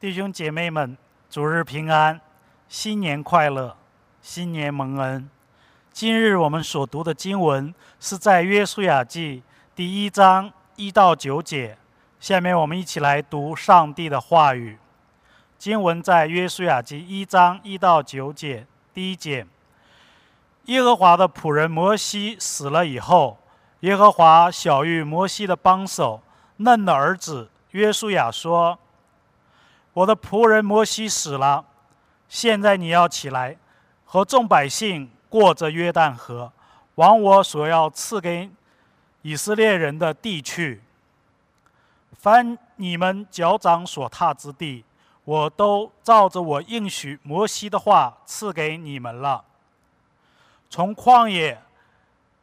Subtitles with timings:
[0.00, 0.96] 弟兄姐妹们，
[1.28, 2.18] 主日平安，
[2.70, 3.76] 新年快乐，
[4.22, 5.28] 新年蒙恩。
[5.92, 9.42] 今日我们所读的经文是在约书亚记
[9.74, 11.76] 第一章一到九节。
[12.18, 14.78] 下面我们一起来读上帝的话语。
[15.58, 18.66] 经文在约书亚记一章一到九节。
[18.94, 19.46] 第一节：
[20.64, 23.36] 耶和华的仆人摩西死了以后，
[23.80, 26.22] 耶和华晓谕摩西的帮手
[26.56, 28.78] 嫩的儿子约书亚说。
[30.00, 31.62] 我的仆人摩西死了，
[32.26, 33.58] 现在你要起来，
[34.06, 36.50] 和众百姓过着约旦河，
[36.94, 38.50] 往我所要赐给
[39.20, 40.82] 以色列人的地去。
[42.14, 44.84] 凡你们脚掌所踏之地，
[45.24, 49.44] 我都照着我应许摩西的话赐给你们了。
[50.70, 51.60] 从旷野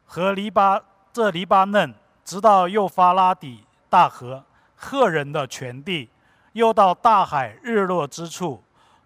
[0.06, 0.80] 和黎巴
[1.12, 1.92] 这黎巴嫩，
[2.24, 4.44] 直到幼发拉底大河，
[4.76, 6.08] 赫人的全地。
[6.52, 8.62] 又到大海日落之处，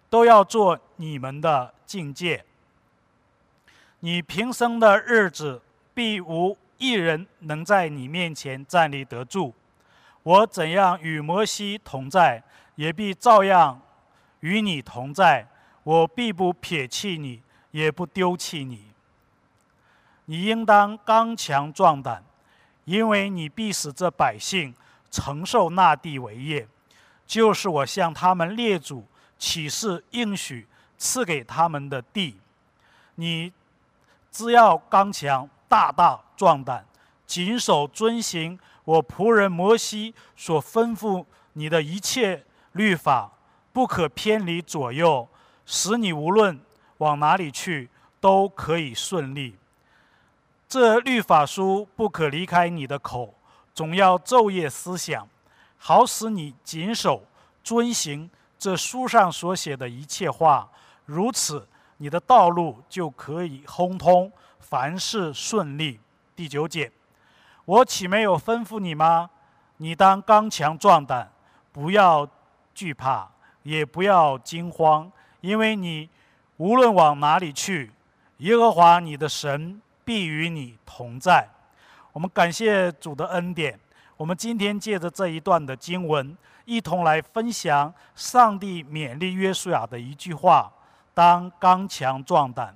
[0.09, 2.43] 都要做你们的境界。
[3.99, 5.61] 你平生的日子，
[5.93, 9.53] 必无一人能在你面前站立得住。
[10.23, 12.43] 我怎样与摩西同在，
[12.75, 13.81] 也必照样
[14.39, 15.47] 与你同在。
[15.83, 18.85] 我必不撇弃你，也不丢弃你。
[20.25, 22.23] 你应当刚强壮胆，
[22.85, 24.73] 因为你必使这百姓
[25.11, 26.67] 承受那地为业。
[27.25, 29.05] 就是我向他们列祖
[29.37, 32.37] 起誓应许赐给他们的地，
[33.15, 33.51] 你
[34.31, 36.85] 只要刚强、大大壮胆，
[37.25, 43.31] 谨守遵行我仆人摩西所吩咐你的一切律法，
[43.71, 45.27] 不可偏离左右，
[45.65, 46.59] 使你无论
[46.97, 49.55] 往哪里去都可以顺利。
[50.67, 53.35] 这律法书不可离开你的口，
[53.73, 55.27] 总要昼夜思想。
[55.85, 57.21] 好使你谨守
[57.61, 60.69] 遵行这书上所写的一切话，
[61.05, 61.67] 如此
[61.97, 65.99] 你的道路就可以亨通，凡事顺利。
[66.37, 66.89] 第九节，
[67.65, 69.29] 我岂没有吩咐你吗？
[69.75, 71.29] 你当刚强壮胆，
[71.73, 72.25] 不要
[72.73, 73.29] 惧怕，
[73.63, 75.11] 也不要惊慌，
[75.41, 76.09] 因为你
[76.55, 77.91] 无论往哪里去，
[78.37, 81.45] 耶和华你的神必与你同在。
[82.13, 83.77] 我们感谢主的恩典。
[84.15, 90.71] 我们今天借着这一段的经文，一同来分享上帝勉励约书亚的一句话
[91.13, 92.75] ：“当刚强壮胆。”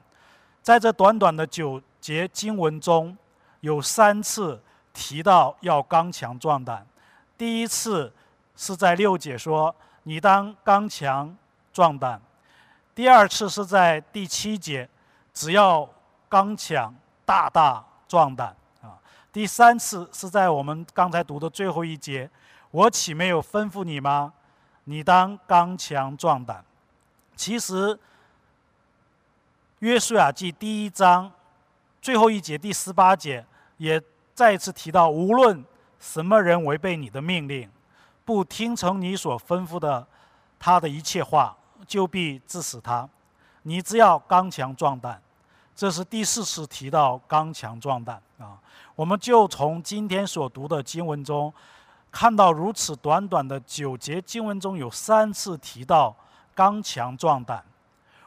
[0.62, 3.18] 在这短短的九节经文中，
[3.62, 4.62] 有三次
[4.92, 6.86] 提到要刚强壮胆。
[7.38, 8.12] 第一次
[8.56, 9.74] 是在六节说
[10.04, 11.34] ：“你当刚强
[11.72, 12.20] 壮胆。”
[12.94, 14.90] 第二次是在第七节
[15.32, 15.88] ：“只要
[16.28, 16.94] 刚强，
[17.24, 18.56] 大大壮胆。”
[19.38, 22.28] 第三次是在我们刚才读的最后一节，
[22.72, 24.34] 我岂没有吩咐你吗？
[24.86, 26.66] 你当刚强壮胆。
[27.36, 28.00] 其实，
[29.78, 31.32] 约书亚记第一章
[32.02, 33.46] 最后一节第十八节
[33.78, 34.02] 也
[34.34, 35.64] 再次提到，无论
[36.00, 37.70] 什么人违背你的命令，
[38.26, 40.08] 不听从你所吩咐的
[40.58, 41.56] 他的一切话，
[41.86, 43.08] 就必致死他。
[43.62, 45.22] 你只要刚强壮胆。
[45.76, 48.58] 这是第四次提到刚强壮胆啊。
[48.98, 51.54] 我们就从今天所读的经文中，
[52.12, 56.16] 看到如此短短的九节经文中有三次提到
[56.56, 57.64] 刚强壮胆。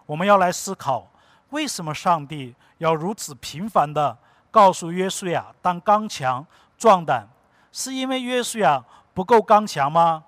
[0.07, 1.11] 我们要来思考，
[1.49, 4.17] 为什么上帝要如此频繁地
[4.53, 6.47] 告诉约书亚当刚强
[6.79, 7.29] 壮胆？
[7.73, 10.23] 是因为约书亚不够刚强吗？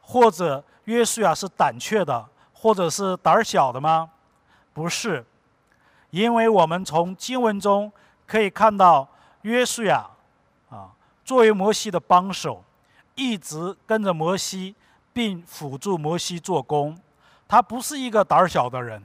[0.00, 4.08] 或者约书亚是胆怯的，或者是胆儿小的吗？
[4.72, 5.26] 不是，
[6.10, 7.90] 因为我们从经文中
[8.24, 9.08] 可以看到。
[9.42, 10.06] 约书亚，
[10.68, 10.90] 啊，
[11.24, 12.64] 作为摩西的帮手，
[13.14, 14.74] 一直跟着摩西，
[15.12, 16.98] 并辅助摩西做工。
[17.46, 19.02] 他不是一个胆小的人。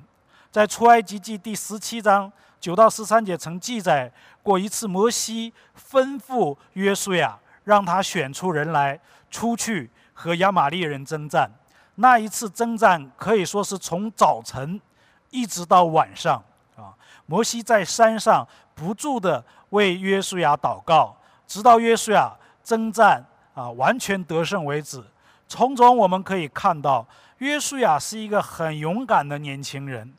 [0.51, 4.11] 在出埃及记第十七章九到十三节曾记载
[4.41, 5.53] 过一次，摩西
[5.91, 8.99] 吩咐约书亚，让他选出人来
[9.31, 11.49] 出去和亚玛利人征战。
[11.95, 14.81] 那一次征战可以说是从早晨
[15.29, 16.43] 一直到晚上，
[16.75, 16.93] 啊，
[17.27, 19.43] 摩西在山上不住的。
[19.73, 21.15] 为约书亚祷告，
[21.47, 22.31] 直到约书亚
[22.63, 23.25] 征战
[23.55, 25.03] 啊完全得胜为止。
[25.47, 27.05] 从中我们可以看到，
[27.39, 30.13] 约书亚是一个很勇敢的年轻人。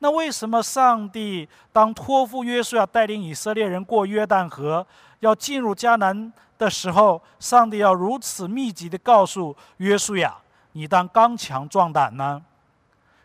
[0.00, 4.84] 那为什么上帝当托付约书亚带领以色列人过约旦河，
[5.20, 10.36] 要进入迦南的时候，上帝要如此密集地告诉约书亚
[10.72, 12.42] ：“你当刚强壮胆呢？”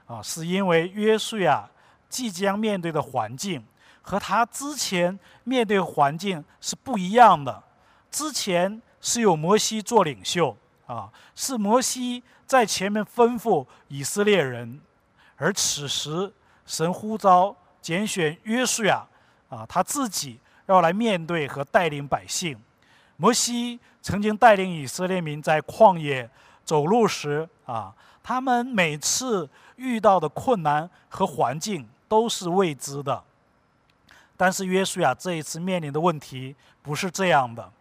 [0.05, 1.67] 啊，是因为约书亚
[2.07, 3.65] 即将面对的环境。
[4.01, 7.63] 和他之前面对环境是不一样的。
[8.09, 10.55] 之前是有摩西做领袖
[10.85, 14.81] 啊，是摩西在前面吩咐以色列人，
[15.37, 16.31] 而此时
[16.65, 19.07] 神呼召拣选约书亚，
[19.49, 22.61] 啊，他自己要来面对和带领百姓。
[23.15, 26.29] 摩西曾经带领以色列民在旷野
[26.65, 33.23] 走路时，啊，他们每次遇到的困难和环境都是未知的。
[34.41, 37.71] 但是约书亚这一次面临的问题不是这样的，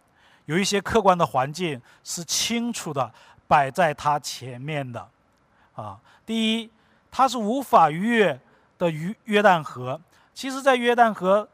[0.45, 3.11] 有一些客观的环境是清楚的
[3.47, 5.09] 摆在他前面的，
[5.73, 6.69] 啊，第一，
[7.09, 8.39] 他是无法逾越
[8.77, 9.99] 的约约旦河。
[10.35, 11.49] 其实，在约旦河。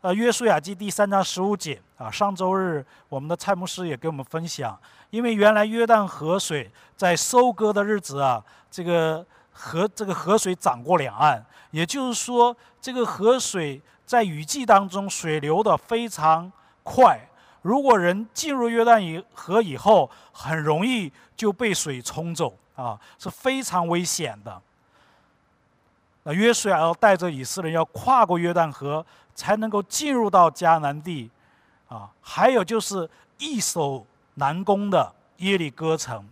[0.00, 4.76] 呃，约书亚记第三章十五节啊，上周日我们的蔡牧师也跟我们分享，
[5.10, 13.80] 因为原来约旦河水在收割的日子啊，这个河这个河水涨过两岸，也就是说，这个河水
[14.10, 16.50] 在雨季当中水流的非常
[16.82, 17.20] 快，
[17.62, 24.60] 如果人进入约旦以河以后，很容易就被水冲走啊，是非常危险的。
[26.24, 29.06] 那约书亚要带着以色列人要跨过约旦河。
[29.32, 31.30] 才能够进入到迦南地，
[31.88, 33.08] 啊，还有就是
[33.38, 34.04] 易守
[34.34, 36.28] 难攻的耶利哥城，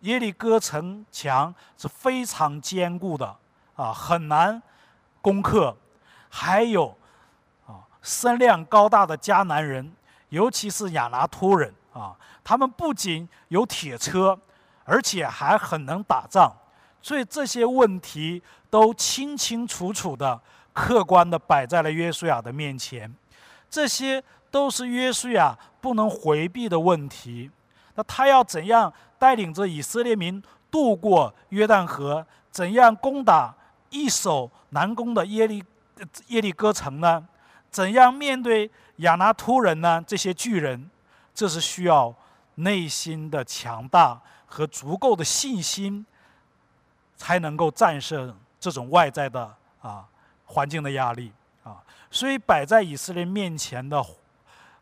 [0.00, 3.34] 耶利哥城墙是非常坚固的，
[3.74, 4.62] 啊，很难
[5.20, 5.74] 攻克。
[6.28, 6.96] 还有，
[8.04, 9.90] 身量高大的迦南人，
[10.28, 12.14] 尤其是亚拿突人，啊，
[12.44, 14.38] 他们不仅有铁车，
[14.84, 16.54] 而且还很能打仗，
[17.02, 18.40] 所以这些问题
[18.70, 20.40] 都清清楚楚的。
[20.74, 23.14] 客观的摆在了约书亚的面前，
[23.70, 24.20] 这些
[24.50, 27.48] 都是约书亚不能回避的问题。
[27.94, 30.42] 那他要怎样带领着以色列民
[30.72, 32.26] 渡过约旦河？
[32.50, 33.54] 怎样攻打
[33.90, 35.62] 易守难攻的耶利
[36.26, 37.24] 耶利哥城呢？
[37.74, 40.00] 怎样面对亚拿突人呢？
[40.06, 40.88] 这些巨人，
[41.34, 42.14] 这是需要
[42.54, 46.06] 内心的强大和足够的信心，
[47.16, 50.06] 才能够战胜这种外在的啊。
[50.46, 51.32] 环境的压力
[51.64, 54.00] 啊，所以摆在以色列面前的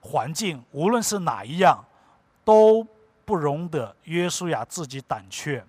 [0.00, 1.82] 环境，无论是哪一样，
[2.44, 2.86] 都
[3.24, 5.64] 不容得约书亚自己胆怯。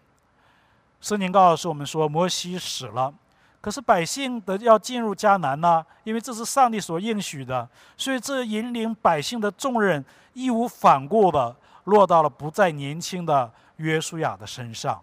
[0.99, 3.13] 圣经告诉我们说，摩西死了，
[3.63, 5.85] 可是百姓的要进入迦南呢？
[6.03, 7.65] 因为这是上帝所应许的，
[7.95, 11.55] 所以这引领百姓的重任义无反顾的
[11.85, 15.01] 落到了不再年轻的约书亚的身上。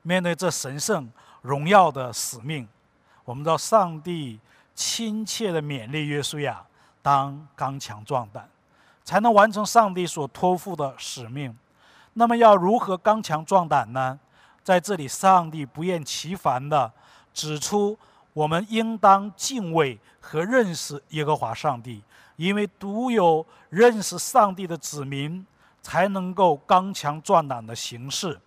[0.00, 1.06] 面对这神圣
[1.42, 2.66] 荣耀的使命。
[3.22, 4.40] 我们知道，上帝
[4.74, 6.64] 亲切的勉励约书亚
[7.02, 8.48] 当刚强壮胆，
[9.04, 11.54] 才能完成上帝所托付的使命。
[12.14, 14.18] 那么，要如何刚强壮胆呢？
[14.64, 16.90] 在这里，上帝不厌其烦地
[17.32, 17.98] 指出，
[18.32, 22.02] 我们应当敬畏和认识耶和华上帝，
[22.36, 25.46] 因为独有认识上帝的子民，
[25.82, 28.40] 才能够刚强壮胆的行事。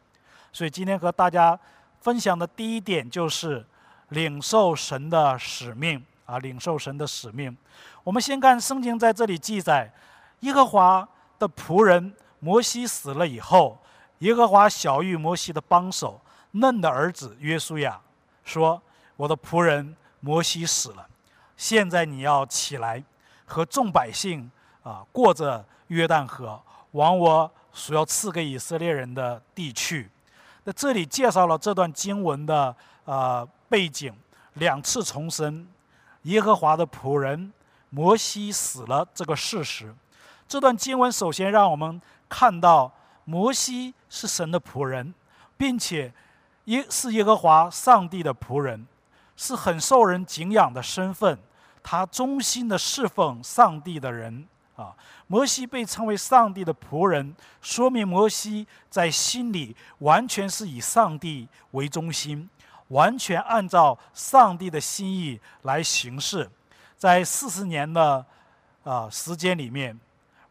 [0.51, 1.59] 所以，今天和大家
[2.01, 3.65] 分享的第一点就是。
[4.09, 6.37] 领受神的使命啊！
[6.37, 7.57] 领受神的使命。
[8.03, 9.91] 我们先看圣经在这里记载，
[10.41, 11.09] 耶和华
[11.39, 13.75] 的仆人摩西死了以后，
[14.19, 16.21] 耶和华小玉摩西的帮手
[16.51, 17.99] 嫩的儿子约书亚
[18.45, 18.81] 说
[19.17, 21.05] ：“我的仆人摩西死了，
[21.57, 23.03] 现在你要起来，
[23.43, 24.49] 和众百姓
[24.83, 26.61] 啊过着约旦河，
[26.91, 30.09] 往我所要赐给以色列人的地去。”
[30.63, 32.73] 那这里介绍了这段经文的
[33.03, 33.45] 啊。
[33.67, 34.15] 背景
[34.53, 35.67] 两次重申
[36.21, 37.51] 耶和华的仆人
[37.89, 39.93] 摩西死了这个事实。
[40.47, 41.99] 这段经文首先让我们
[42.29, 42.89] 看到
[43.25, 45.13] 摩西是神的仆人，
[45.57, 46.13] 并且
[46.65, 48.85] 耶是耶和华上帝的仆人，
[49.35, 51.39] 是很受人敬仰的身份。
[51.81, 54.95] 他忠心的侍奉上帝的人啊，
[55.27, 62.49] 摩西被称为上帝的仆人，说明摩西在心里完全是以上帝为中心。
[62.89, 66.47] 完全按照上帝的心意来行事，
[66.95, 68.23] 在四十年的
[68.83, 69.99] 啊时间里面，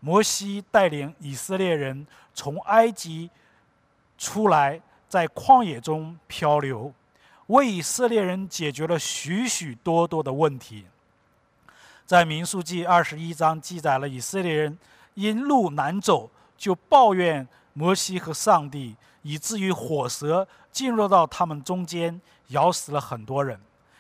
[0.01, 3.31] 摩西带领以色列人从埃及
[4.19, 4.81] 出来，
[5.15, 6.93] 在旷野中漂流，
[7.47, 10.87] 为以色列人解决了许许多多的问题。
[12.05, 14.77] 在民数记二十一章记载了以色列人
[15.15, 16.29] 因路难走，
[16.59, 18.97] 就抱怨摩西和上帝。
[19.23, 23.57] 以至于火蛇进入到他们中间，咬死了很多人。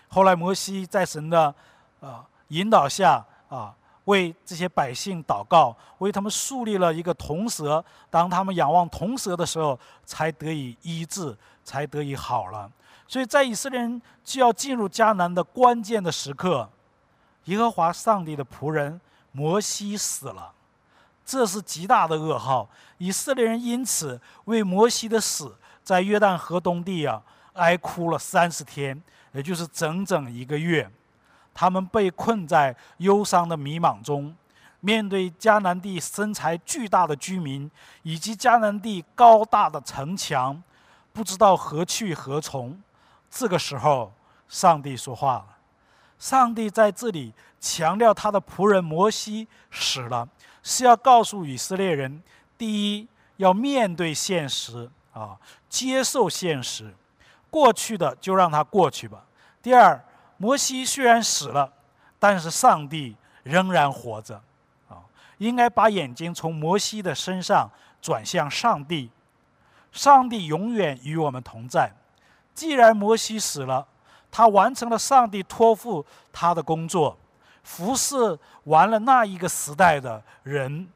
[0.08, 1.54] 后来摩西在神的
[2.00, 3.72] 啊引导下啊，
[4.04, 7.84] 为这些百姓祷告，为他们树立了一个铜蛇。
[8.10, 12.70] 当他们仰望铜蛇的时候，才得以医治，才得以好了。
[13.06, 16.68] 所以在以色列人就要进入迦南的关键的时刻，
[17.44, 19.00] 耶和华上帝的仆人
[19.32, 20.52] 摩西死了。
[21.24, 22.68] 这是极大的噩耗，
[22.98, 27.22] 以色列人因此为摩西的死在约旦河东地啊
[27.54, 30.90] 哀哭了三十天，也就是整整一个月。
[31.54, 34.34] 他们被困在忧伤的迷茫中，
[34.80, 37.70] 面对迦南地身材巨大的居民
[38.02, 40.60] 以及迦南地高大的城墙，
[41.12, 42.82] 不知道何去何从。
[43.30, 44.12] 这个时候，
[44.48, 45.46] 上帝说话了。
[46.18, 50.28] 上帝在这里强调他的仆人摩西死了，
[50.62, 52.22] 是要告诉以色列人：
[52.58, 56.92] 第一，要面对现实啊，接受现实，
[57.48, 59.18] 过去的就让它过去吧；
[59.62, 60.04] 第二。
[60.36, 61.72] 摩西虽然死了，
[62.18, 64.42] 但是上帝仍然活着，
[64.88, 64.98] 啊，
[65.38, 67.70] 应该把眼睛从摩西的身上
[68.02, 69.10] 转向上帝。
[69.92, 71.92] 上帝永远与我们同在。
[72.52, 73.86] 既然摩西死了，
[74.30, 77.16] 他完成了上帝托付他的工作，
[77.62, 80.88] 服侍完了那一个时代的人。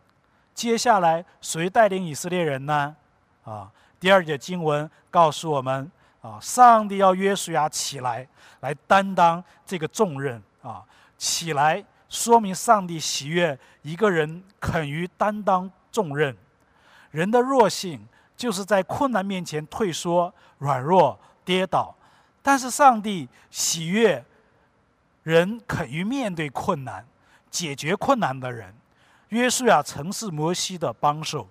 [0.52, 2.96] 接下来谁带领以色列人呢？
[3.44, 5.90] 啊，第二节经文告诉我们。
[6.20, 6.38] 啊！
[6.40, 8.26] 上帝要约书亚起来，
[8.60, 10.82] 来担当这个重任啊！
[11.16, 16.36] 起来，说明上帝喜悦一个人肯于担当重任。
[17.10, 18.06] 人的弱性
[18.36, 21.94] 就是在困难面前退缩、软弱、跌倒，
[22.42, 24.24] 但是上帝喜悦
[25.22, 27.06] 人肯于面对困难、
[27.50, 28.74] 解决困难的人。
[29.28, 31.48] 约书亚曾是摩西的帮手。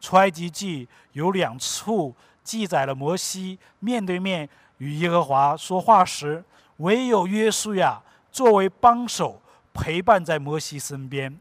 [0.00, 2.14] 出埃及记有两处。
[2.50, 6.42] 记载了摩西面对面与耶和华说话时，
[6.78, 8.02] 唯有约书亚
[8.32, 9.40] 作为帮手
[9.72, 11.38] 陪伴在摩西身边。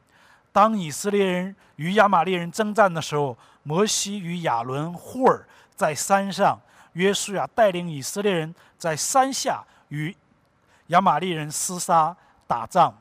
[0.52, 5.44] 当以色列人与亚玛利人征战的时候，摩西与亚伦、户尔
[5.76, 6.62] 在山上，
[6.94, 10.16] 约书亚带领以色列人在山下与
[10.88, 12.96] 亚玛利人厮杀打仗。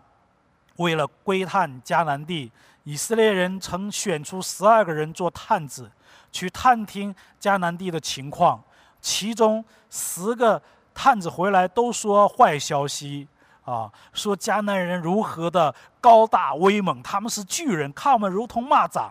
[0.76, 2.50] 为了窥探迦南地，
[2.84, 5.90] 以色列人曾选出十二个人做探子。
[6.30, 8.62] 去探听迦南地的情况，
[9.00, 10.60] 其中十个
[10.94, 13.26] 探子回来都说坏消息
[13.64, 19.10] 啊，说迦南人如何的高大威猛，他们是巨人，看我们如同蚂蚱；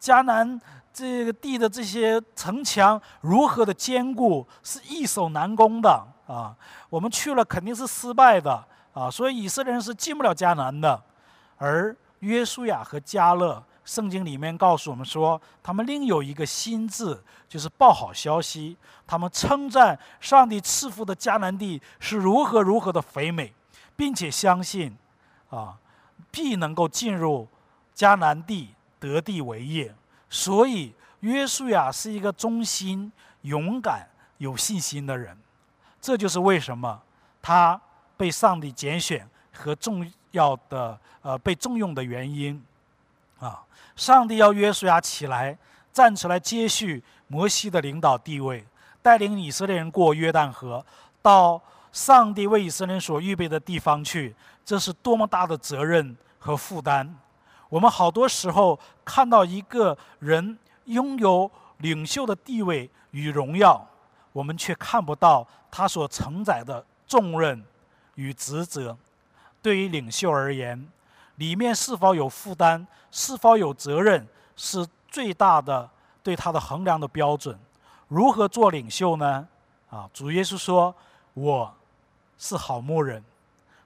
[0.00, 0.60] 迦南
[0.92, 6.54] 这个地的这些城墙如何的坚固，是易守难攻的啊，
[6.90, 11.02] 我们去了肯定是失败的啊，所以以色列人是进不了迦南的。
[11.56, 13.62] 而约书亚和迦勒。
[13.88, 17.18] 圣经里面告诉我们说，他们另有一个心智，
[17.48, 18.76] 就是报好消息。
[19.06, 23.50] 他们称赞上帝赐福的迦南地是如何如何的肥美，
[23.96, 24.94] 并且相信，
[25.48, 25.78] 啊，
[26.30, 27.48] 必能够进入
[27.96, 29.94] 迦南地得地为业。
[30.28, 35.34] 所以，约书亚是一个忠心、勇敢、有信心的人。
[35.98, 37.00] 这就是为什么
[37.40, 37.80] 他
[38.18, 42.62] 被上帝拣选和重要的呃被重用的原因，
[43.40, 43.62] 啊。
[43.96, 45.56] 上帝要约书亚起来，
[45.92, 48.64] 站出来接续摩西的领导地位，
[49.02, 50.84] 带领以色列人过约旦河，
[51.20, 54.34] 到上帝为以色列人所预备的地方去。
[54.64, 57.08] 这是多么大的责任和负担！
[57.70, 63.84] 我们好多时候看到一个人拥有领袖的地位与荣耀，
[64.32, 67.64] 我们却看不到他所承载的重任
[68.14, 68.96] 与职责。
[69.62, 70.86] 对于领袖而言，
[71.38, 75.88] 里面是否有负担，是否有责任，是最大的
[76.22, 77.58] 对他的衡量的标准。
[78.08, 79.48] 如何做领袖呢？
[79.90, 80.94] 啊，主耶稣说
[81.34, 81.74] ：“我
[82.36, 83.24] 是好牧人，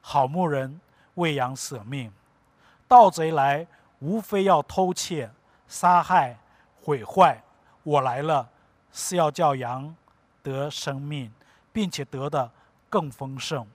[0.00, 0.80] 好牧人
[1.14, 2.10] 为羊舍命。
[2.88, 3.66] 盗贼来，
[4.00, 5.30] 无非要偷窃、
[5.68, 6.38] 杀害、
[6.82, 7.42] 毁坏。
[7.82, 8.48] 我来了，
[8.92, 9.94] 是要叫羊
[10.42, 11.32] 得生命，
[11.72, 12.50] 并且得的
[12.88, 13.66] 更丰盛。”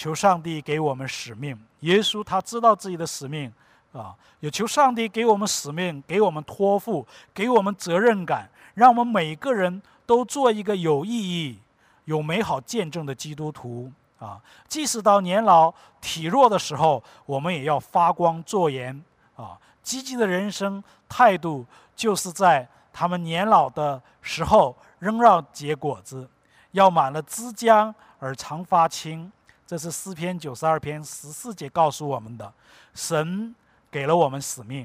[0.00, 1.54] 求上帝给我们使命。
[1.80, 3.52] 耶稣他知道自己的使命，
[3.92, 11.58] 啊，也求上帝给我们使命，给我们托付，给我们责任感，让我们每个人都做一个有意义、
[12.06, 13.92] 有美好见证的基督徒。
[14.18, 19.04] 啊，即使到年老体弱的时候，我们也要发光作盐。
[19.36, 26.26] 啊，积极的人生态度，就是在他们年老的时候仍要结果子，
[26.70, 29.30] 要满了枝浆而常发青。
[29.70, 32.52] 这是诗篇九十二篇十四节告诉我们的，
[32.92, 33.54] 神
[33.88, 34.84] 给了我们使命，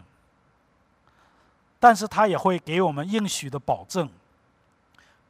[1.79, 4.07] 但是他也会给我们应许的保证，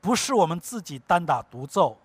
[0.01, 1.97] 不是我们自己单打独斗，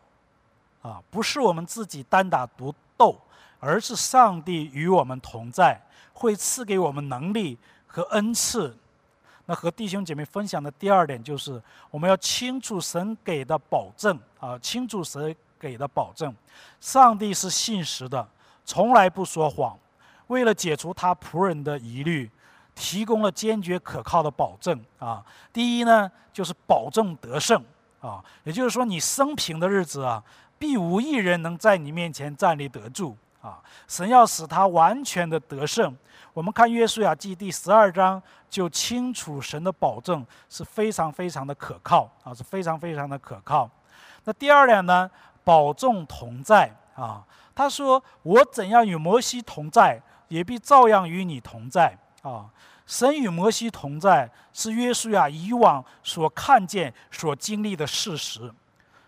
[0.83, 3.21] 啊，不是我们自己单打独斗，
[3.59, 8.79] 而是上帝与我们同在，会赐给我们能力和恩赐。
[9.47, 15.35] 那和弟兄姐妹分享的第二点就是，我们要清楚神给的保证啊，清楚神。
[15.61, 16.35] 给的保证，
[16.81, 18.27] 上帝是信实的，
[18.65, 19.79] 从来不说谎。
[20.29, 22.31] 为了解除他仆人的疑虑，
[22.75, 25.23] 提供了坚决可靠的保证啊。
[25.53, 27.63] 第一呢，就是保证得胜
[28.01, 30.23] 啊，也就是说，你生平的日子啊，
[30.59, 33.59] 必无一人能在你面前站立得住啊。
[33.87, 35.95] 神要使他完全的得胜。
[36.33, 43.69] 我们看约书亚记第十二章，就清楚神的保证是非常非常的可靠啊，是非常非常的可靠。
[44.23, 45.11] 那第二点呢，
[45.45, 47.25] 保重同在啊。
[47.55, 52.47] 他说：“我怎样与摩西同在，也必照样与你同在啊。”
[52.87, 58.53] 神与摩西同在，是约书亚以往所看见、所经历的事实，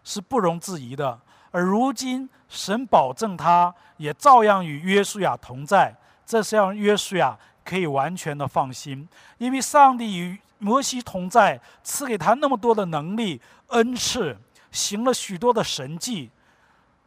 [0.04, 1.18] 是不容置疑的。
[1.50, 5.92] 而如今，神保证他也照样与约书亚同在，
[6.24, 9.08] 这是让约书亚可以完全的放心，
[9.38, 14.38] 因为上帝与摩西同在，赐给他那么多的能力、恩赐，
[14.72, 16.30] 行了许多的神迹。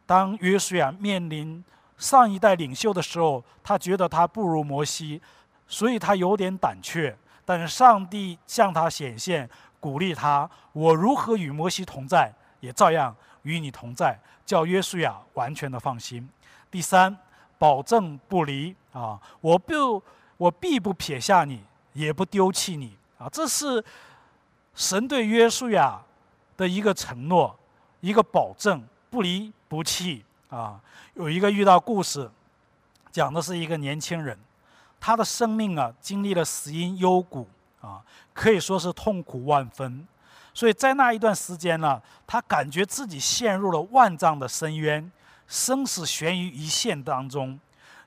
[0.06, 1.62] 当约书亚面临
[1.98, 5.20] 上一代领袖的时候，他觉得他不如摩西。
[5.68, 16.28] 所以他有点胆怯，但是上帝向他显现，鼓励他：“我如何与摩西同在，也照样与你同在。”叫约书亚完全的放心。
[16.70, 17.18] 第三，
[17.58, 19.20] 保证不离啊！
[19.40, 20.00] 我不，
[20.36, 23.28] 我必不撇下你，也不丢弃你啊！
[23.28, 23.84] 这是
[24.72, 26.00] 神对约书亚
[26.56, 27.56] 的一个承诺，
[28.00, 30.80] 一个保证，不离不弃啊！
[31.14, 32.30] 有一个遇到故事，
[33.10, 34.38] 讲的是一个年轻人。
[34.98, 37.46] 他的生命啊，经历了死因幽谷
[37.80, 40.06] 啊，可以说是痛苦万分。
[40.54, 45.12] 所以在那一段时间呢，他感觉自己陷入了万丈的深渊，
[45.46, 47.60] 生死悬于一线当中。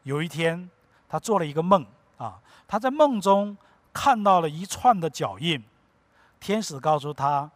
[0.03, 0.69] 有一天，
[1.07, 1.85] 他做了一个梦
[2.17, 3.55] 啊，他在梦中
[3.93, 5.63] 看到了一串的脚印。
[6.39, 7.49] 天使告诉他：“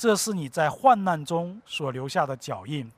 [0.00, 2.90] 这是你在患难中所留下的脚印。”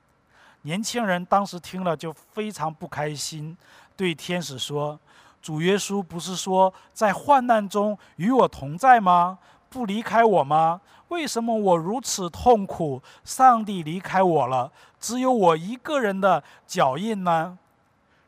[0.62, 3.56] 年轻人当时听了就非常不开心，
[3.96, 4.96] 对天使说。
[5.42, 9.36] 主耶稣不是说在患难中与我同在吗？
[9.68, 10.80] 不离开我吗？
[11.08, 13.02] 为什么我如此痛苦？
[13.24, 17.58] 上帝离开我了，只有我一个人的脚印呢？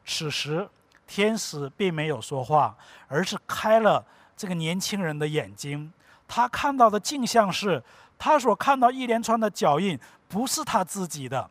[0.04, 0.68] 此时，
[1.06, 4.04] 天使并没有说话，而是开了
[4.36, 5.92] 这个年轻人的眼睛。
[6.26, 7.80] 他看到的镜像是，
[8.24, 11.50] 他所看到一连串的脚印，不是他自己的，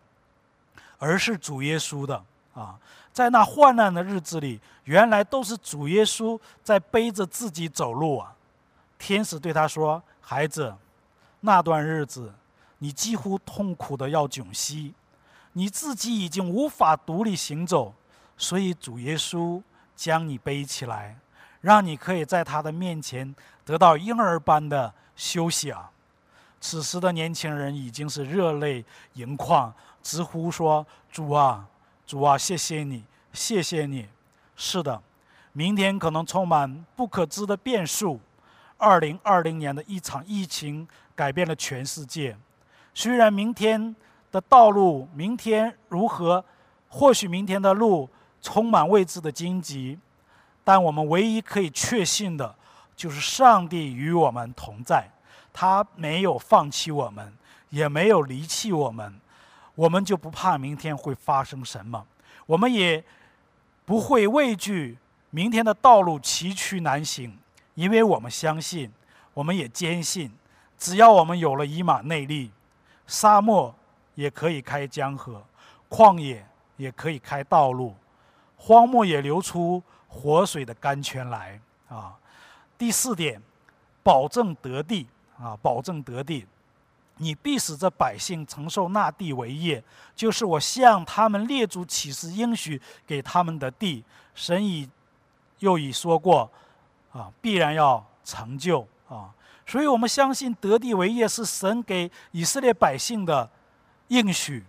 [0.98, 2.24] 而是主耶稣的
[2.56, 2.80] 啊。
[3.12, 8.34] 在那患难的日子里，原来都是主耶稣在背着自己走路啊。
[8.98, 10.76] 天使对他说：“孩子，
[11.42, 12.34] 那段日子，
[12.80, 14.96] 你几乎痛苦的要窘息，
[15.52, 17.94] 你自己已经无法独立行走，
[18.36, 19.62] 所以主耶稣
[19.96, 21.20] 将你背起来，
[21.62, 25.92] 让你可以在他的面前得到婴儿般的休息啊。”
[26.64, 29.72] 此时的年轻人已经是热泪盈眶，
[30.02, 31.68] 直呼说：“主啊！”
[32.08, 34.08] 主啊，谢谢你，谢谢你。
[34.56, 35.02] 是的，
[35.52, 38.18] 明天可能充满不可知的变数。
[38.78, 42.38] 二零二零年的一场疫情改变了全世界。
[42.94, 43.94] 虽然明天
[44.32, 46.46] 的道路，明天如何，
[46.88, 48.10] 或许明天的路
[48.42, 50.00] 充满未知的荆棘，
[50.64, 52.56] 但我们唯一可以确信的，
[52.96, 55.10] 就是上帝与我们同在，
[55.54, 57.32] 他没有放弃我们，
[57.70, 59.22] 也没有离弃我们。
[59.76, 62.06] 我们就不怕明天会发生什么，
[62.46, 63.04] 我们也
[63.86, 64.98] 不会畏惧
[65.30, 67.38] 明天的道路崎岖难行，
[67.76, 68.92] 因为我们相信，
[69.34, 70.32] 我们也坚信，
[70.78, 72.52] 只要我们有了以马内利，
[73.08, 73.74] 沙漠
[74.14, 75.44] 也可以开江河，
[75.90, 76.46] 旷野
[76.78, 77.96] 也可以开道路，
[78.56, 82.16] 荒漠也流出活水的甘泉来啊！
[82.78, 83.42] 第四点，
[84.04, 85.08] 保证得地
[85.44, 86.46] 啊，保证得地。
[87.18, 89.84] 你必使这百姓承受那地为业，
[90.16, 94.04] 就是我向他们列祖起誓应许给他们的地。
[94.34, 94.90] 神已
[95.60, 96.50] 又已说过，
[97.12, 99.30] 啊，必然要成就啊。
[99.68, 103.48] 所以我们相信得地为业是神给以色列百姓的
[104.08, 104.64] 应许。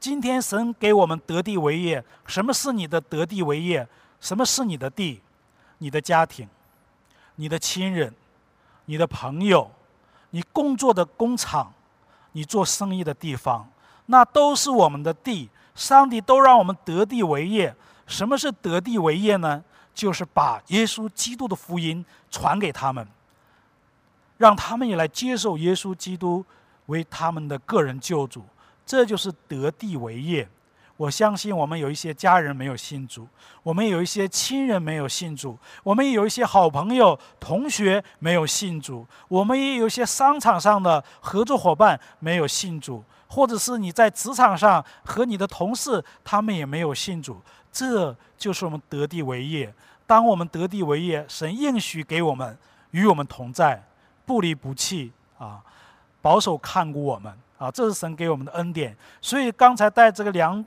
[0.00, 3.86] 今天神给我们得地为业，什么是你的得地为业？
[4.20, 5.22] 什么是你的地？
[5.78, 6.48] 你的家庭，
[7.36, 8.12] 你的亲人，
[8.86, 9.70] 你的朋友。
[10.30, 11.72] 你工作的工厂，
[12.32, 13.68] 你做生意的地方，
[14.06, 15.48] 那都是我们的地。
[15.74, 17.74] 上帝都让我们得地为业。
[18.06, 19.62] 什么是得地为业呢？
[19.94, 23.06] 就是把耶稣基督的福音传给他们，
[24.36, 26.44] 让他们也来接受耶稣基督
[26.86, 28.44] 为他们的个人救主。
[28.86, 30.48] 这就是得地为业。
[30.98, 33.26] 我相信我们有一些家人没有信主，
[33.62, 47.40] 我们有一些亲人没有信主，我们也有一些好朋友、同学没有信主，我们也有一些商场上的合作伙伴没有信主，或者是你在职场上和你的同事，他们也没有信主。
[47.70, 49.72] 这就是我们得地为业。
[50.04, 52.58] 当我们得地为业，神应许给我们
[52.90, 53.80] 与我们同在，
[54.26, 55.62] 不离不弃啊，
[56.20, 58.96] 保守看顾我们啊，这是神给我们的恩典。
[59.20, 60.64] 所以刚才带这个两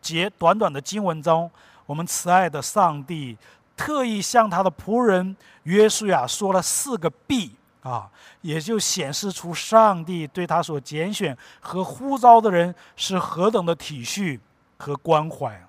[0.00, 1.50] 节短短的经文中，
[1.86, 3.36] 我们慈爱的上帝
[3.76, 8.10] 特意向他的仆人约书亚说了四个必啊，
[8.42, 14.38] 也就显示出上帝对他所拣选和呼召的人是何等的体恤
[14.76, 15.60] 和关怀。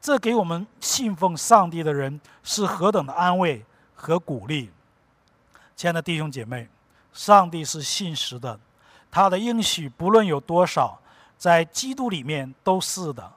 [0.00, 3.64] 这给我们信奉上帝的人是何等的安慰
[3.94, 4.70] 和鼓励。
[5.76, 6.68] 亲爱的弟兄姐妹，
[7.12, 8.58] 上帝是信实的，
[9.10, 11.00] 他的应许不论有多少，
[11.38, 13.32] 在基督里面都是的，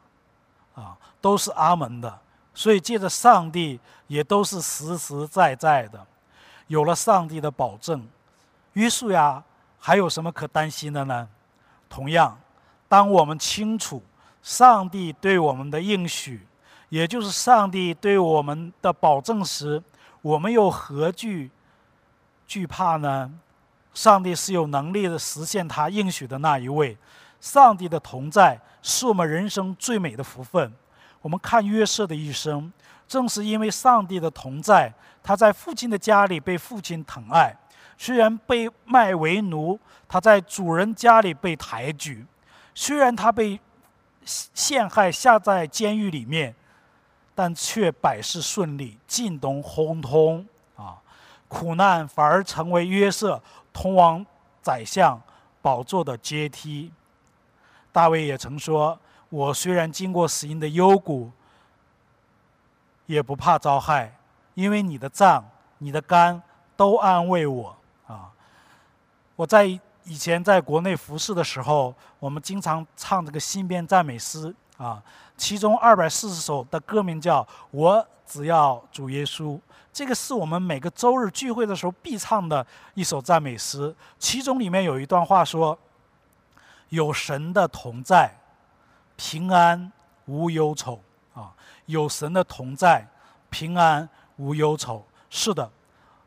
[0.75, 2.19] 啊，都是阿门的。
[2.53, 6.05] 所以借着上帝，也都是实实在在的。
[6.67, 8.07] 有了上帝的保证，
[8.73, 9.43] 约束呀
[9.79, 11.27] 还有什么可担心的呢？
[11.89, 12.39] 同样，
[12.87, 14.01] 当我们清楚
[14.41, 16.47] 上帝对我们的应许，
[16.89, 19.83] 也就是上帝对我们的保证时，
[20.21, 21.51] 我们又何惧？
[22.47, 23.31] 惧怕呢？
[23.93, 26.97] 上帝是有能力的实现他应许的那一位。
[27.45, 30.73] 上帝的同在是我们人生最美的福分。
[31.21, 32.73] 我们看约瑟的一生，
[33.07, 37.55] 正是因为上帝的同在，他在父亲的家里被父亲疼爱；
[37.99, 42.25] 虽然被卖为奴，他在主人家里被抬举；
[42.73, 43.59] 虽然他被
[44.25, 46.55] 陷害下在监狱里面，
[47.35, 50.43] 但却百事顺利，进东亨通
[50.75, 50.97] 啊。
[51.47, 53.39] 苦难反而成为约瑟
[53.71, 54.25] 通往
[54.63, 55.21] 宰相
[55.61, 56.91] 宝座的阶梯。
[57.95, 58.99] 大卫也曾说
[59.31, 61.31] ：“我虽然经过死荫的幽谷，
[63.05, 64.13] 也不怕遭害，
[64.53, 66.43] 因为你的杖、你的肝
[66.75, 67.73] 都安慰我。”
[68.05, 68.29] 啊！
[69.37, 69.63] 我在
[70.03, 75.01] 以前在国内服侍的时候，我们经常唱这个新编赞美诗啊，
[75.37, 79.43] 其中二百四十首的歌名叫《我只要主耶稣》。
[79.93, 85.79] 这个是我们每个周日聚会的时候必唱的一首赞美诗，其中里面有一段话说
[86.95, 88.33] ：“有神的同在，
[89.17, 89.91] 平安
[90.27, 91.01] 无忧愁
[91.33, 91.53] 啊！
[91.87, 93.05] 有神的同在，
[93.49, 95.05] 平安无忧愁。
[95.29, 95.69] 是的，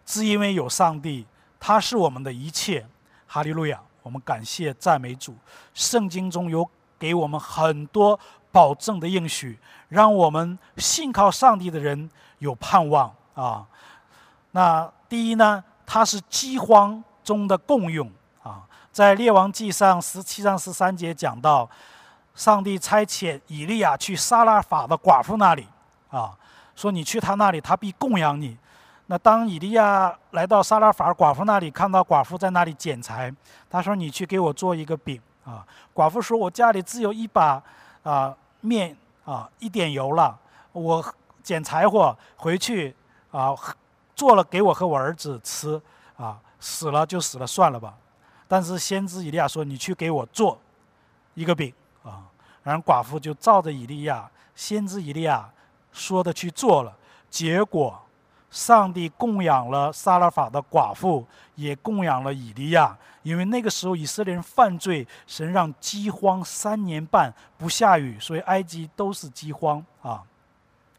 [0.05, 1.27] 是因为有上帝，
[1.59, 2.87] 他是我们的一切。
[3.27, 3.81] 哈利路亚！
[4.03, 5.35] 我们感谢赞美主。
[5.73, 8.19] 圣经中有给我们很多
[8.53, 13.67] 保证的应许，让我们信靠上帝的人有盼望。”啊，
[14.51, 18.11] 那第一呢，它是饥荒中的共用。
[18.93, 21.69] 在列王记上十七章十三节讲到，
[22.35, 25.69] 上帝差遣以利亚去撒拉法的寡妇那里
[26.11, 26.37] 啊，
[26.75, 28.57] 说你去他那里，他必供养你。
[29.07, 33.33] 那当以利亚来到撒拉法寡妇那里，看到寡妇在那里捡柴，
[33.71, 37.63] 他说：“你去给我做一个饼啊。”寡妇说：“我家里只有一把
[38.03, 40.39] 啊面啊，一点油了，
[40.73, 41.05] 我
[41.43, 42.95] 捡柴火回去。”
[43.31, 43.55] 啊，
[44.17, 45.79] 做了给我和我儿子吃，
[46.17, 47.93] 啊，死了就死了，算了吧。
[48.49, 50.59] 但是先知以利亚说：“你去给我做
[51.35, 52.25] 一个饼啊。”
[52.65, 55.49] 然后寡妇就照着以利亚先知以利亚
[55.93, 56.97] 说的去做了。
[57.31, 58.01] 结果，
[58.51, 62.97] 上帝供养了撒拉法的寡妇，也供养了以利亚。
[63.23, 70.23] 因为那个时候以色列人犯罪，神让饥荒三年半不下雨，所以埃及都是饥荒啊。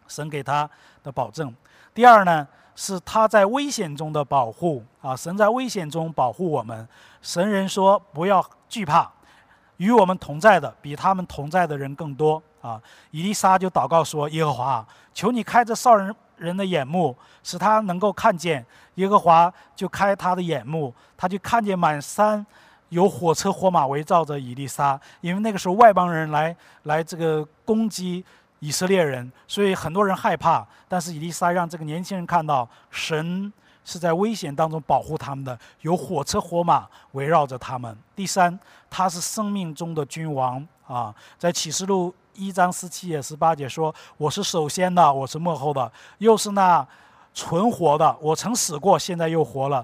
[0.07, 0.69] 神给他
[1.03, 1.53] 的保证。
[1.93, 5.15] 第二呢，是他在危险中的保护啊！
[5.15, 6.87] 神在危险中保护我们。
[7.21, 9.11] 神人说：“不要惧怕，
[9.77, 22.45] 与我们同在的比他们同在的人更多啊！”以丽莎就祷告说：“耶和华，求你开着少人人的眼目，使他能够看见。”耶和华就开他的眼目，他就看见满山
[22.89, 28.25] 有火车火马围绕着以丽莎，因为那个时候外邦人来来这个攻击。
[28.61, 30.67] 以色列人，所以很多人害怕。
[30.85, 33.53] 但是以利沙让这个年轻人看到，神
[33.89, 37.97] 是在危险当中保护他们的，有火车火马围绕着他们。
[38.15, 46.87] 第三，他是生命中的君王啊，在启示录一章十七节、十八节说：“我是首先的，我是幕后的，又是那
[47.33, 48.15] 存活的。
[48.21, 49.83] 我曾死过，现在又活了，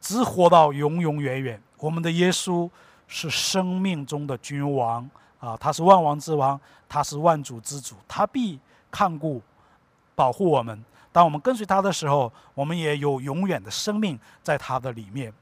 [0.00, 2.68] 只活到永永远远。”我们的耶稣
[3.06, 5.08] 是生命中的君王。
[5.38, 8.58] 啊，他是万王之王，他是万主之主，他必
[8.90, 9.40] 看顾、
[10.16, 10.84] 保护我们。
[11.14, 15.32] 当我们跟随他的时候，我们也有永远的生命在他的里面。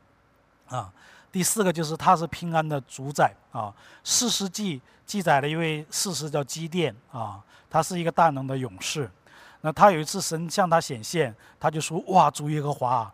[0.69, 0.93] 啊，
[1.33, 3.35] 第四个就是他是平安的主宰。
[3.53, 3.73] 啊，
[4.05, 6.95] 四世纪记载了一位事实叫基甸。
[7.11, 9.11] 啊，他是一个大能的勇士。
[9.63, 13.11] 那他有一次神向他显现，他就说：“哇，主耶和华，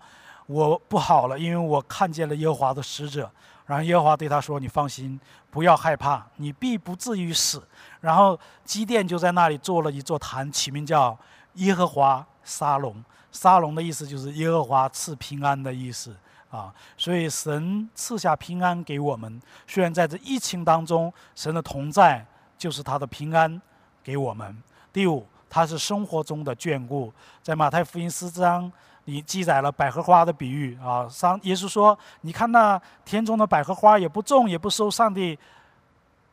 [0.47, 3.31] 我不好了，因为我看见了耶和华的使者。”
[3.67, 7.63] 然后耶和华对他说：“你放心，不要害怕，你必不至于死。”
[8.01, 11.17] 然后基甸就在那里做了一座坛，起名叫
[11.55, 13.05] 耶和华沙龙。
[13.31, 16.17] 沙龙的意思就是耶和华赐平安的意思
[16.51, 16.75] 啊。
[16.97, 22.25] 所以神赐下平安给我们，虽然在这疫情当中，神的同在
[22.57, 23.61] 就是他的平安
[24.03, 24.57] 给我们。
[24.91, 28.73] 第五，他是生活中的眷顾，在马太福音四章
[29.05, 31.07] 里记载了百合花的比喻啊。
[31.09, 35.39] 上耶稣说：“你看那田中的百合花，也不种也不收，上帝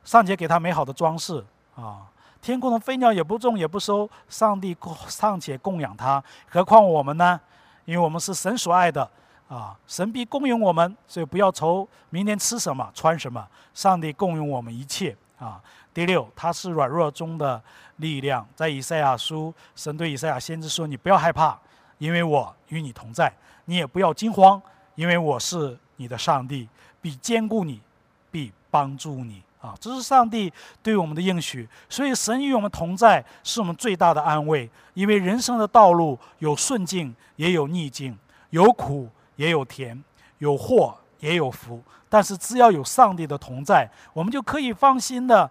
[0.06, 1.43] 尚且给他美好的装饰
[1.75, 2.08] 啊。”
[2.45, 4.77] 天空的飞鸟也不种也不收，上帝
[5.08, 7.41] 尚且供养它，何况我们呢？
[7.86, 9.10] 因为我们是神所爱的
[9.47, 13.43] 啊，神必供应我们，所以不要愁明天吃什么穿什么。
[13.73, 15.60] 上帝供应我们一切啊。
[15.91, 17.60] 第六，他是软弱中的
[17.95, 21.60] 力量，在以赛亚书，神对以赛亚先知说：“你不要害怕，
[21.97, 23.27] 因为我与你同在；
[23.65, 24.62] 你也不要惊慌，
[24.93, 26.69] 因为我是你的上帝，
[27.01, 27.81] 必坚固你，
[28.29, 30.51] 必帮助你。”啊，这是上帝
[30.84, 34.69] 对我们的应许，所以神与我们同在是我们最大的安慰。
[34.93, 38.17] 因为人生的道路有顺境，也有逆境，
[38.51, 40.04] 有苦也有甜，
[40.38, 41.82] 有祸也有福。
[42.08, 45.49] 但是只要有上帝的同在，我们就可以放心的，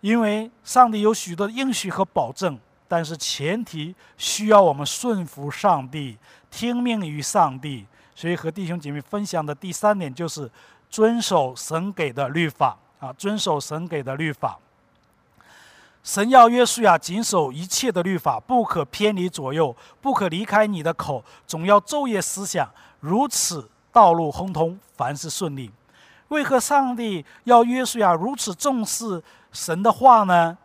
[0.00, 2.58] 因为上帝有许多的应许和保证。
[2.88, 6.16] 但是前提需要我们顺服上帝，
[6.50, 7.86] 听命于上帝。
[8.14, 10.48] 所以和弟兄姐妹分享的第三点就是
[10.88, 12.78] 遵守神给的律法。
[13.04, 14.58] 啊，遵守神给的律法。
[16.02, 22.66] 神要约书亚谨守一切的律法，不可偏离左右，不可离开你的口，总要昼夜思想，
[23.00, 25.70] 如此道路亨通，凡事顺利。
[26.28, 30.56] 为何上帝要约书亚如此重视神的话呢？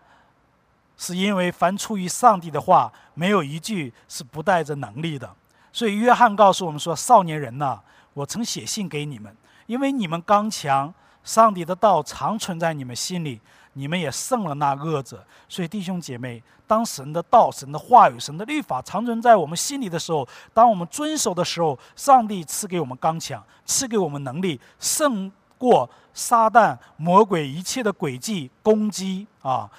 [0.97, 5.29] 是因为凡出于上帝的话，没有一句是不带着能力的。
[5.73, 7.79] 所以约翰告诉我们说：“少年人呐，
[8.13, 9.35] 我曾写信给你们，
[9.67, 13.39] 因为你们刚强。”上帝的道常存在你们心里，
[13.73, 15.23] 你们也胜了那恶者。
[15.47, 29.69] 所以弟兄姐妹，当神的道、神的话语、神的律法常存在我们心里的时候，当我们遵守的时候，上帝赐给我们刚强，赐给我们能力，胜过撒旦、魔鬼一切的诡计攻击啊！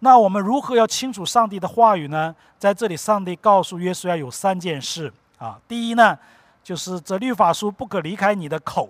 [0.00, 2.34] 那我们如何要清楚上帝的话语呢？
[2.58, 5.58] 在这里，上帝告诉约书亚有三件事啊。
[5.66, 6.18] 第一呢，
[6.62, 8.88] 就是这律法书不可离开你的口。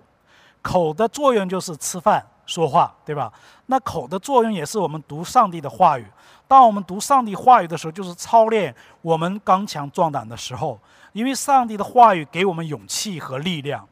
[0.61, 3.31] 口的作用就是吃饭说话，对吧？
[3.67, 6.05] 那口的作用也是我们读上帝的话语。
[6.47, 10.79] 当我们读上帝话语的时候，就是操练我们刚强壮胆的时候。
[11.13, 13.87] 因为上帝的话语给我们勇气和力量，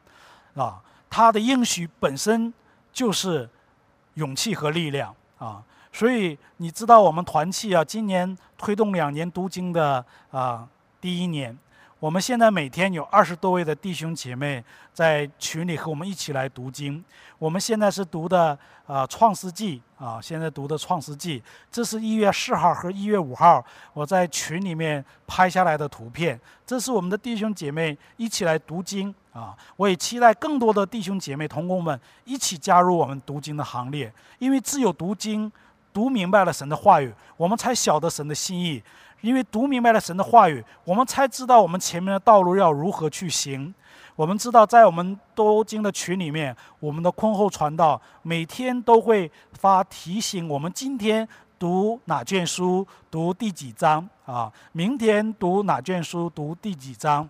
[0.54, 0.80] 啊，
[1.10, 2.52] 他的应许本身
[2.92, 3.48] 就是
[4.14, 5.62] 勇气和力量啊。
[5.92, 10.66] 所以你知道，我们团契啊，今年推动两年读经的啊
[11.00, 11.58] 第一年。
[12.00, 17.04] 我们现在每天有二十多位的弟兄姐妹在群里和我们一起来读经。
[17.38, 21.38] 我们现在是读的啊《创世纪》啊，现在读的《创世纪》，
[21.70, 26.40] 这是一月四号和一月五号我在群里面拍下来的图片。
[26.66, 29.54] 这是我们的弟兄姐妹一起来读经啊！
[29.76, 35.52] 我也期待更多的弟兄姐妹同工们一起加入我们读经的行列，因为只有读经，
[35.92, 38.82] 读明白了神的话语，我们才晓得神的心意。
[39.20, 43.74] 因为读明白了神的话语，我们才知道我们前面的道路要如何去行。
[44.16, 51.26] 我们知道，在我们多经的群里面，我们的坤后传道每天都会发提醒，我们今天
[51.58, 54.52] 读哪卷书，读第几章啊？
[54.72, 57.28] 明天读哪卷书，读第几章？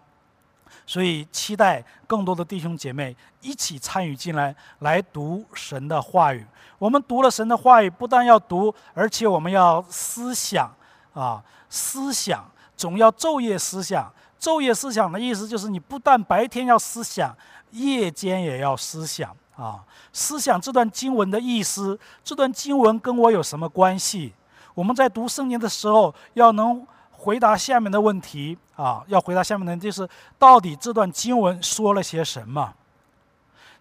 [0.87, 6.45] 所以，期待更多的弟兄姐妹一起参与进来，来读神的话语。
[6.79, 10.73] 我们读了神的话语，不但要读，而且我们要思想
[11.15, 11.43] 啊。
[11.69, 12.45] 思想
[12.77, 17.37] 总要昼夜思想，昼夜思想的意思就是你不但白天要思想，
[17.71, 19.85] 夜间也要思想啊。
[20.13, 24.35] 思想这段经文的意思，这段经文跟我有什么关系？
[24.75, 32.73] 我们在读圣经的时候，要能回答下面的问题啊，要回答下面的，就是到底这段经文说了些什么？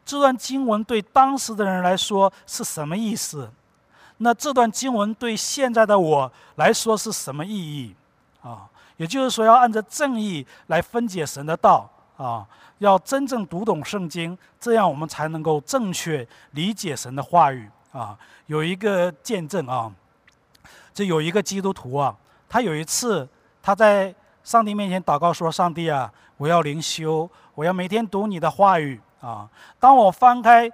[0.04, 3.50] 这段经文对当时的人来说是什么意思？
[4.22, 7.96] 那这段经文对现在的我来说是什么意义
[8.42, 8.68] 啊？
[8.98, 12.46] 也就是说，要按照正义来分解神的道啊，
[12.80, 18.18] 要真正读懂圣经，这样我们才能够正确理解神的话语啊。
[18.48, 19.90] 有一个见证啊，
[20.94, 22.14] 这有一个基督徒啊，
[22.50, 23.26] 他有一次
[23.64, 29.50] 他在上帝面前祷告说：“上帝啊，我要灵修，我要每天读你的话语啊。
[29.80, 30.70] 当我翻开。”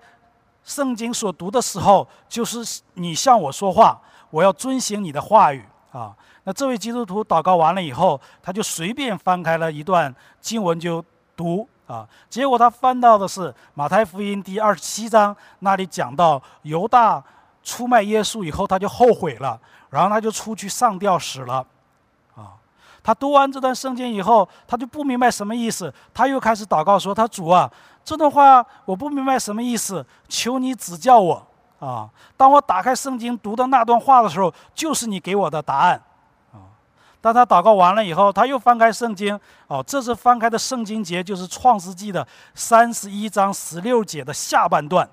[0.65, 4.01] 圣经所读的时候，就是你向我说话，
[4.31, 6.13] 我要遵行你的话语啊。
[6.43, 11.03] 那这位基督徒祷告完了以后，他就随便翻开了一段经文就
[11.37, 12.07] 读啊。
[12.29, 17.23] 结果他翻到的是马太福音第二十七章，那里讲到犹大
[17.63, 21.65] 出卖耶稣以后，他就后悔了，然后他就出去上吊死了。
[23.05, 27.71] 他读完这段圣经以后，他就不明白什么意思，他又开始祷告说：“他主啊，
[28.03, 32.09] 这段话我不明白什么意思，求你指教我啊！
[32.35, 36.01] 当我打开圣经读到那段话的时候，就是你给我的答案
[36.51, 36.73] 啊！”
[37.21, 45.07] 当他祷告完了以后，他又翻开圣经，哦，这次翻开的圣经节就是创世纪的三十一章十六节的下半段。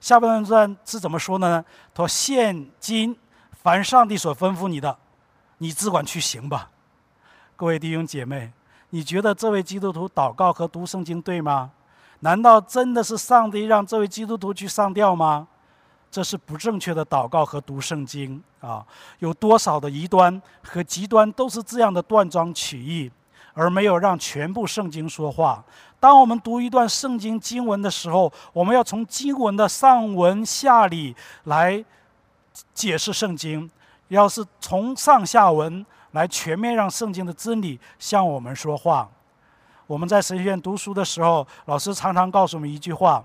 [0.00, 1.62] 下半段是怎么说的呢？
[1.92, 3.14] 他说：“现今
[3.62, 4.96] 凡上帝所吩咐你的。”
[5.60, 6.70] 你只管去行吧，
[7.58, 8.52] 各位弟兄姐妹，
[8.90, 11.72] 你觉得这位基督徒祷告和读圣经对吗？
[12.20, 15.48] 难道真的是上帝让这位基督徒去上吊吗？
[16.08, 18.86] 这是不正确的祷告和读圣经啊！
[19.18, 23.10] 有多少的异端和极端都是这样的断章取义，
[23.54, 25.64] 而没有让全部圣经说话。
[25.98, 31.84] 当我们读一段圣经经文的时候，我们要从经文的上文下理来
[32.72, 33.68] 解释圣经。
[34.06, 39.08] 要是从上下文来全面让圣经的真理向我们说话，
[39.86, 43.24] 我们在神学院读书的时候，老师常常告诉我们一句话：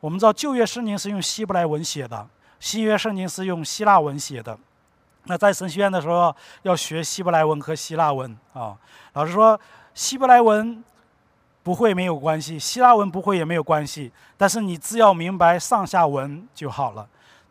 [0.00, 2.26] 我们知道旧约圣经是用希伯来文写的，
[2.60, 4.58] 新约圣经是用希腊文写的。
[5.24, 8.76] 那在神学院的时候要学希伯来文和希腊文啊。
[9.12, 9.58] 老师说
[9.92, 10.82] 希伯来文
[11.62, 17.06] 不会没有关系，希腊文不会也没有关系，但是你只要明白上下文就好了。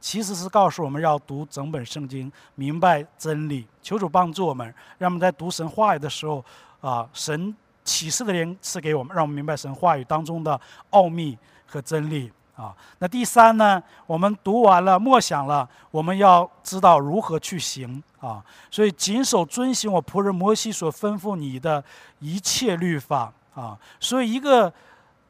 [0.08, 3.68] 其实是告诉我们要读整本圣经，明白真理。
[3.82, 6.42] 求主帮助我们，让我们在读神话语的时候，
[6.80, 10.58] 啊，神启示的灵赐给我们，让我们明白神话语当中的
[10.92, 12.32] 奥秘和真理。
[12.56, 18.02] 啊，那第三呢，我们读完了，默想了，我们要知道如何去行。
[18.22, 18.42] 啊，
[18.72, 21.84] 所以谨守遵行我仆人摩西所吩咐你的
[22.20, 23.34] 一切律法。
[23.54, 24.74] 啊，所以一个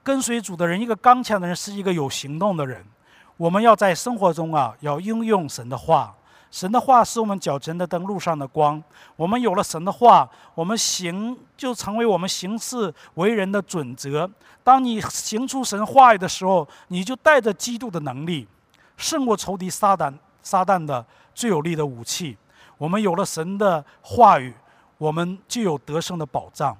[0.03, 2.85] 跟随主的人，一个刚强的人，是一个有行动的人。
[3.37, 6.13] 我们要在生活中啊，要应用神的话。
[6.49, 8.81] 神的话是我们脚前的灯，路上的光。
[9.15, 14.29] 我们有了神的话，我们行就成为我们行事为人的准则。
[14.63, 18.47] 当你行出神话语的时候，你就带着基督的能力，
[18.95, 22.37] 胜过仇敌撒旦撒旦的最有力的武器。
[22.77, 24.53] 我们有了神的话语，
[24.97, 26.75] 我们就有得胜的保障。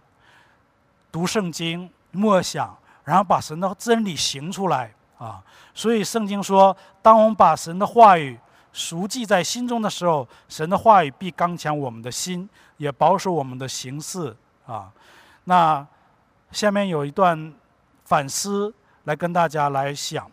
[1.11, 4.93] 读圣经，默想，然后把神的真理行出来。
[5.17, 8.39] 啊，所以圣经说，当我们把神的话语
[8.71, 14.36] 熟记在心中的时候，神的话语必刚强我们的心，也保守我们的行事。
[14.67, 14.91] 啊，
[15.45, 15.86] 那
[16.51, 17.51] 下面有一段
[18.06, 18.71] 反思
[19.06, 20.30] 来跟大家来想，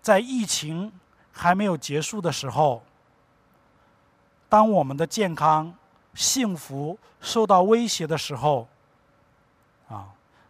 [0.00, 0.90] 在疫情
[1.30, 2.82] 还没有结束的时候，
[4.48, 5.74] 当我们的健康、
[6.14, 8.66] 幸福受到威胁的时候，
[9.90, 10.08] 啊，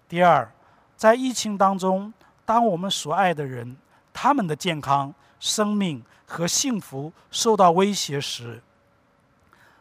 [0.09, 0.49] 第二，
[0.97, 2.15] 在疫情当中。
[2.45, 3.77] 当我们所爱的人
[4.13, 8.61] 他们的健康、生命和幸福受到威胁时；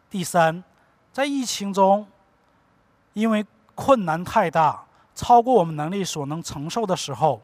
[0.10, 0.64] 第三，
[1.12, 2.08] 在疫情中，
[3.14, 3.46] 因为
[3.76, 7.42] 困难太大，超过我们能力所能承受的时候；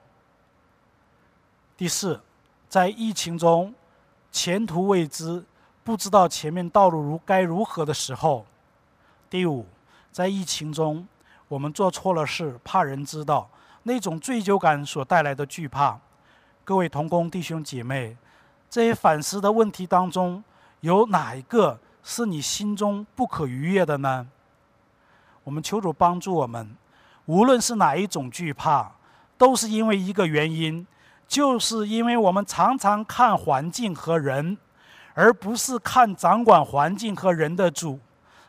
[1.76, 2.22] 第四，
[2.70, 3.74] 在疫情中，
[4.32, 5.44] 前途未知，
[5.84, 8.46] 不知道前面道路如该如何的时候；
[9.30, 9.66] 第五，
[10.12, 11.08] 在疫情中，
[11.48, 13.50] 我们做错了事，怕人知道。
[13.88, 15.98] 那种追究感所带来的惧怕，
[16.66, 18.18] 各位同工弟兄姐妹，
[18.70, 20.44] 这些反思的问题当中，
[20.82, 24.28] 有哪一个是你心中不可逾越的呢？
[25.46, 26.76] 我们求主帮助我们，
[27.28, 28.92] 无论是哪一种惧怕，
[29.38, 30.86] 都是因为一个原因，
[31.26, 34.58] 就是因为我们常常看环境和人，
[35.14, 37.98] 而不是看掌管环境和人的主。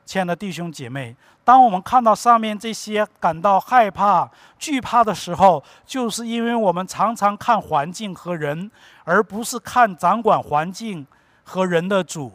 [0.08, 4.26] 亲爱的弟兄姐妹，当我们看到上面这些感到害怕、
[4.58, 8.70] 惧怕的时候，就是因为我们常常看环境和人，
[9.04, 11.06] 而不是看掌管环境
[11.44, 12.32] 和人的主。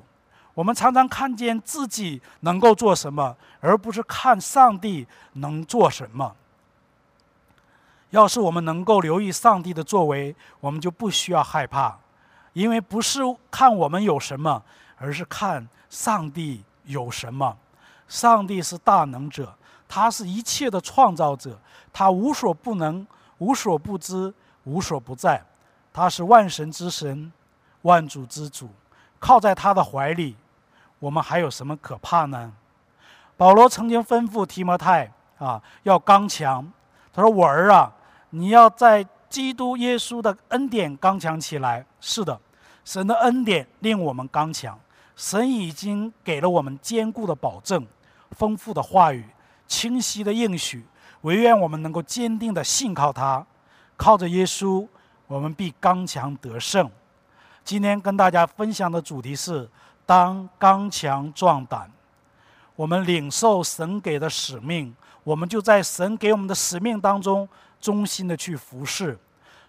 [0.53, 6.35] 我们常常看见自己能够做什么，而不是看上帝能做什么。
[8.11, 11.97] 要是我们能够留意上帝的作为，我们就不需要害怕，
[12.53, 14.61] 因为不是看我们有什么，
[14.99, 17.57] 而是看上帝有什么。
[18.13, 19.51] 上帝是大能者，
[19.87, 21.57] 他是一切的创造者，
[21.91, 23.05] 他无所不能、
[23.39, 24.31] 无所不知、
[24.65, 25.43] 无所不在，
[25.91, 27.33] 他是万神之神、
[27.81, 28.69] 万主之主。
[29.19, 30.35] 靠在他的怀里，
[30.99, 32.53] 我们还有什么可怕呢？
[33.35, 36.71] 保罗曾经吩咐提摩太啊，要刚强。
[37.11, 37.91] 他说：“我儿啊，
[38.29, 42.39] 你要在基督耶稣的恩典刚强起来。”是的，
[42.85, 44.79] 神的恩典令我们刚强，
[45.15, 47.83] 神已经给了我们坚固的保证。
[48.33, 49.23] 丰富的话语，
[49.67, 50.83] 清晰的应许，
[51.21, 53.45] 唯愿我们能够坚定的信靠他，
[53.95, 54.87] 靠着耶稣，
[55.27, 56.89] 我们必刚强得胜。
[57.63, 59.69] 今天跟大家分享的主题是：
[60.05, 61.89] 当刚强壮胆。
[62.75, 67.47] 我们领受神给的使命，我们就在神给我们的使命当中
[67.79, 69.17] 忠心的去服侍。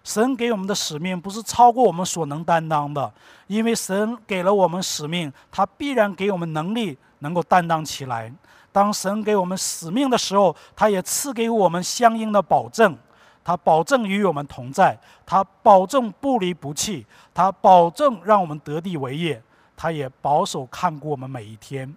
[0.05, 3.11] 神给我们的使命不是超过我们所能担当的，
[3.47, 8.31] 因为神给了我们使命，他必然给我们能力，能够担当起来。
[8.71, 12.95] 当神给我们使命的时候，他也赐给我们相应的保证。
[13.43, 19.41] 他保证与我们同在，他保证不离不弃，他保证让我们得地为业，
[19.75, 21.95] 他也保守看顾我们每一天。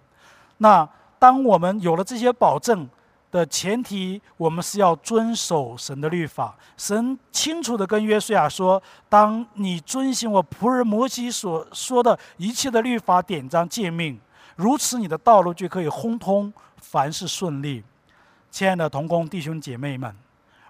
[0.57, 0.87] 那
[1.17, 2.87] 当我们有了这些保证
[3.31, 6.55] 的前提，我们是要遵守神的律法。
[6.77, 14.19] 神清楚地跟约书亚说：“当你遵行我仆人摩西所说的一切的律法典章诫命，
[14.55, 16.51] 如此你的道路就可以亨通，
[16.81, 17.83] 凡事顺利。”
[18.49, 20.15] 亲爱的同工弟兄姐妹们。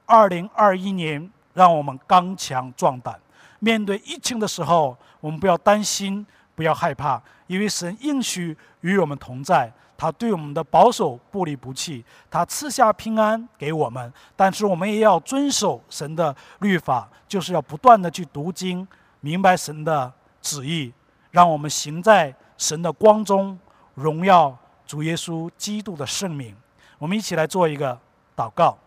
[0.06, 3.18] 二零二一年，让我们刚强壮胆。
[3.60, 14.14] 面对疫情的时候，我们不要担心，不要害怕，因为神应许与我们同在，他对我们的保守不离不弃，他赐下平安给我们。
[14.34, 18.88] 但是我们也要遵守神的律法，就是要不断的去读经，
[19.20, 20.10] 明白神的
[20.42, 20.94] 旨意，
[21.32, 23.60] 让我们行在神的光中，
[23.94, 26.56] 荣耀主耶稣基督的圣名。
[26.98, 28.00] 我们一起来做一个
[28.38, 28.78] 祷告。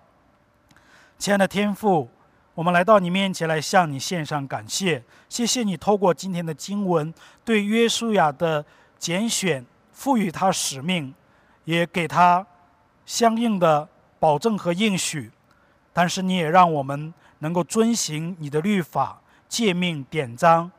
[1.19, 2.09] 亲爱的天父，
[2.55, 7.13] 我们来到你面前来向你献上感谢，谢谢你透过今天的经文
[7.45, 8.65] 对约书亚的
[8.99, 11.15] 拣选赋予他使命，
[11.65, 12.47] 也给他
[13.07, 13.89] 相应的
[14.19, 15.31] 保证和应许。
[15.93, 20.71] 但是你也让我们能够遵行你的律法诫命典章，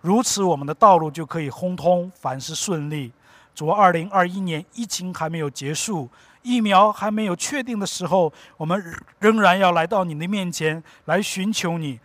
[0.00, 3.12] 如此我们的道路就可以亨通，凡事顺利。
[3.54, 6.08] 主，二零二一年疫情还没有结束。
[6.42, 8.82] 疫苗还没有确定的时候，我们
[9.18, 12.00] 仍然要来到你的面前来寻求你，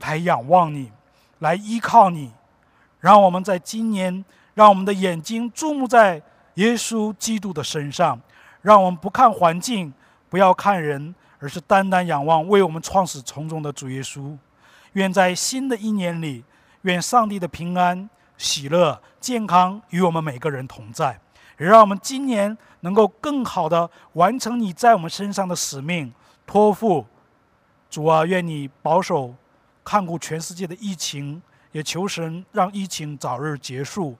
[0.00, 0.92] 来仰望你，
[1.38, 2.32] 来依靠你。
[3.00, 4.22] 让我们在今年，
[4.56, 6.14] 让我们的眼睛注目在
[6.54, 8.18] 耶稣基督的身上，
[8.62, 9.92] 让我们不看环境，
[10.30, 14.34] 不要看人，而是单单仰望为我们创始从中的主耶稣。
[14.94, 16.42] 愿在新的一年里，
[16.82, 21.20] 愿上帝的平安、喜乐、健康与我们每个人同在。
[21.58, 26.10] 也让我们今年能够更好的完成你在我们身上的使命
[26.46, 27.04] 托付。
[27.90, 29.34] 主啊，愿你保守
[29.84, 31.42] 看顾全世界的疫情，
[31.72, 34.16] 也求神让疫情早日结束，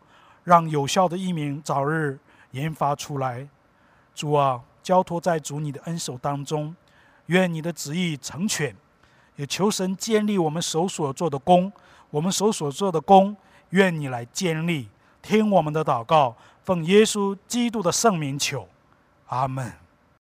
[0.47, 2.17] 让有效的疫苗早日
[2.53, 3.49] 研发出来。
[4.15, 6.73] 主啊，交托在主你的恩手当中，
[7.27, 8.75] 愿你的旨意成全。
[9.35, 11.73] 也求神建立我们手所做的功，
[12.11, 13.37] 我们手所做的功，
[13.71, 14.89] 愿你来建立。
[15.21, 16.37] 听我们的祷告。
[16.63, 18.69] 奉耶稣基督的圣名求，
[19.27, 19.86] 阿门。